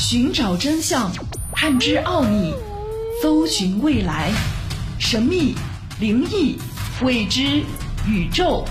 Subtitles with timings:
[0.00, 1.12] 寻找真相，
[1.52, 2.54] 探知奥秘，
[3.20, 4.32] 搜寻未来，
[4.98, 5.54] 神秘、
[6.00, 6.56] 灵异、
[7.02, 7.62] 未知、
[8.08, 8.64] 宇宙，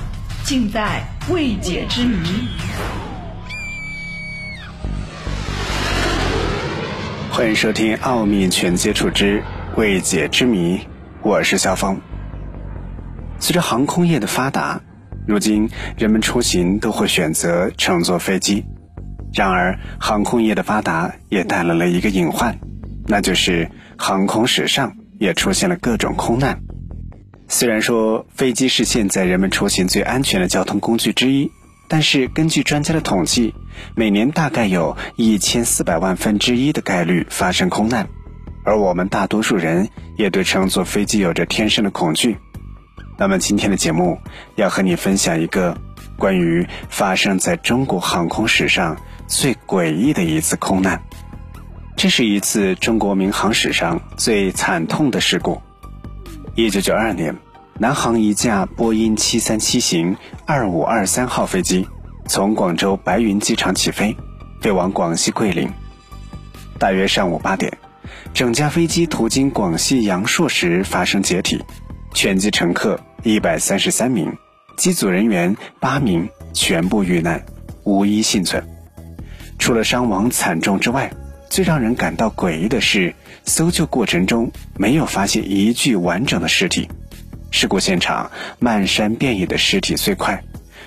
[0.43, 2.17] 尽在未解之谜。
[7.29, 9.43] 欢迎收听《奥秘全接触之
[9.77, 10.77] 未解之谜》，
[11.21, 12.01] 我是肖峰。
[13.39, 14.81] 随着航空业的发达，
[15.27, 18.65] 如今人们出行都会选择乘坐飞机。
[19.31, 22.57] 然而，航空业的发达也带来了一个隐患，
[23.05, 26.59] 那就是航空史上也出现了各种空难。
[27.47, 31.51] 虽然说飞机是现在人们出行最安全的交通工具之一，
[31.87, 33.53] 但是根据专家的统计，
[33.95, 38.07] 每年大概有一千四百万分之一的概率发生空难，
[38.63, 39.87] 而我们大多数人
[40.17, 42.37] 也对乘坐飞机有着天生的恐惧。
[43.17, 44.17] 那么今天的节目
[44.55, 45.77] 要和你分享一个
[46.17, 48.97] 关于发生在中国航空史上。
[49.29, 51.03] 最诡异的一次空难，
[51.95, 55.61] 这是一次中国民航史上最惨痛的事故。
[56.55, 57.37] 一九九二年，
[57.77, 61.87] 南航一架波音七三七型二五二三号飞机
[62.25, 64.17] 从广州白云机场起飞，
[64.61, 65.69] 飞往广西桂林。
[66.79, 67.77] 大约上午八点，
[68.33, 71.63] 整架飞机途经广西阳朔时发生解体，
[72.15, 74.35] 全机乘客一百三十三名，
[74.75, 77.45] 机组人员八名全部遇难，
[77.83, 78.67] 无一幸存。
[79.59, 81.11] 除了伤亡惨重之外，
[81.49, 86.89] 最让人感到诡异的是，搜救过程中没有发现一具完整的尸体。
[87.51, 90.43] 事故现场漫山遍野的尸体碎块，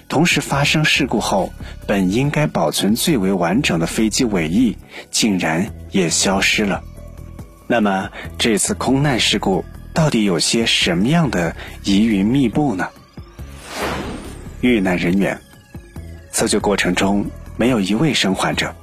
[0.09, 1.53] 同时发生事故后
[1.87, 4.77] 本应该保存最为完整的飞机尾翼
[5.11, 6.83] 竟然也消失了。
[7.67, 12.89] 那么这次空难事故到底有些什么样的疑云密布呢？
[14.61, 15.39] 遇难人员，
[16.31, 17.27] 搜救过程中。
[17.57, 18.75] 没有一位生还者，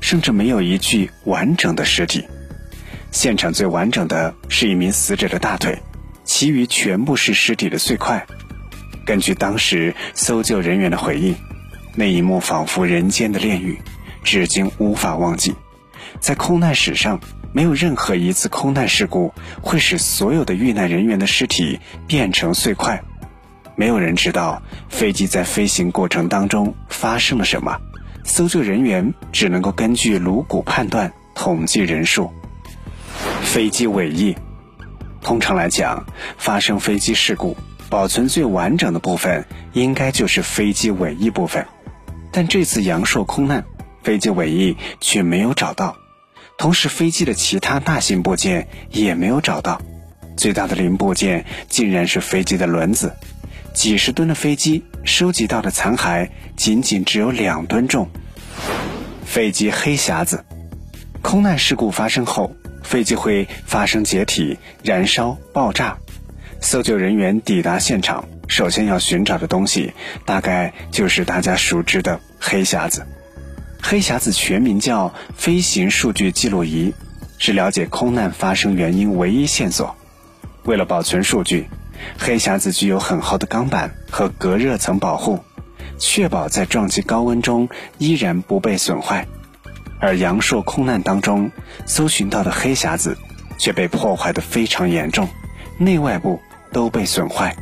[0.00, 2.26] 甚至没有一具完整的尸体。
[3.10, 5.78] 现场最完整的是一名死者的大腿，
[6.24, 8.26] 其余全部是尸体的碎块。
[9.06, 11.34] 根据当时搜救人员的回忆，
[11.94, 13.80] 那一幕仿佛人间的炼狱，
[14.22, 15.54] 至今无法忘记。
[16.20, 17.18] 在空难史上，
[17.52, 19.32] 没有任何一次空难事故
[19.62, 23.02] 会使所有的遇难人员的尸体变成碎块。
[23.74, 27.78] 没有人知道飞机在飞行过程当中发生了什么。
[28.28, 32.30] 搜救人员只能够根据颅骨判断统计人数。
[33.42, 34.36] 飞机尾翼，
[35.22, 36.06] 通常来讲，
[36.36, 37.56] 发生飞机事故
[37.88, 41.66] 保存最完整的部分应该就是飞机尾翼部分，
[42.30, 43.64] 但这次阳朔空难，
[44.02, 45.96] 飞机尾翼却没有找到，
[46.58, 49.80] 同时飞机的其他大型部件也没有找到，
[50.36, 53.16] 最大的零部件竟然是飞机的轮子。
[53.74, 58.08] 几十吨的飞机收集到的残骸仅仅只有两吨重。
[59.24, 60.44] 飞机黑匣子，
[61.22, 62.54] 空难事故发生后，
[62.84, 65.96] 飞机会发生解体、燃烧、爆炸。
[66.60, 69.94] 搜救人员抵达现场，首先要寻找的东西，
[70.26, 73.06] 大概就是大家熟知的黑匣子。
[73.82, 76.92] 黑匣子全名叫飞行数据记录仪，
[77.38, 79.96] 是了解空难发生原因唯一线索。
[80.64, 81.66] 为了保存数据。
[82.18, 85.40] 黑匣子具有很厚的钢板和隔热层保护，
[85.98, 89.26] 确保在撞击高温中依然不被损坏。
[90.00, 91.50] 而阳朔空难当中
[91.84, 93.18] 搜寻到的黑匣子
[93.58, 95.28] 却被破坏得非常严重，
[95.76, 96.40] 内外部
[96.72, 97.56] 都被损坏，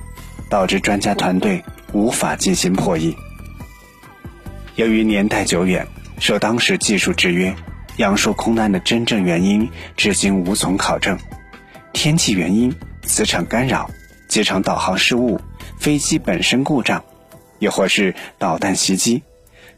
[0.51, 3.17] 导致专家团队无法进行破译。
[4.75, 5.87] 由于年代久远，
[6.19, 7.55] 受当时技术制约，
[7.97, 11.19] 阳朔空难的真正原因至今无从考证。
[11.95, 13.91] 天气原因、磁场干扰。
[14.29, 15.41] 机场导航失误、
[15.79, 17.05] 飞机本身故障，
[17.59, 19.23] 又或是导弹袭击，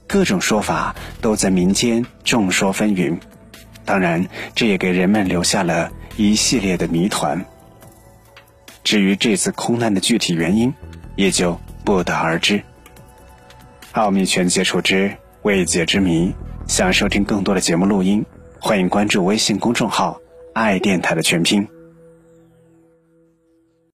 [0.07, 3.19] 各种说法都在民间众说纷纭。
[3.85, 7.45] 当然，这也给人们留下了一系列的谜团。
[8.85, 10.73] 至于这次空难的具体原因，
[11.17, 12.63] 也就不得而知。
[13.93, 16.35] 奥秘全接触之未解之谜，
[16.67, 18.25] 想收听更多的节目录音，
[18.61, 20.21] 欢迎关注微信公众号
[20.55, 21.67] “爱电台”的全拼。